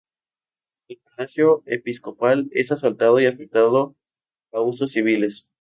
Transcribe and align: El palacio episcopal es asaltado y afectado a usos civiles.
El 0.87 0.97
palacio 0.97 1.61
episcopal 1.67 2.49
es 2.53 2.71
asaltado 2.71 3.19
y 3.19 3.27
afectado 3.27 3.95
a 4.51 4.59
usos 4.59 4.89
civiles. 4.93 5.47